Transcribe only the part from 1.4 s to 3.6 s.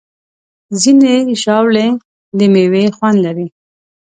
ژاولې د میوې خوند لري.